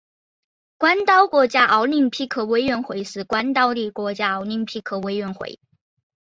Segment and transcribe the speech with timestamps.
[0.79, 5.59] 关岛国家奥林匹克委员会是关岛的国家奥林匹克委员会。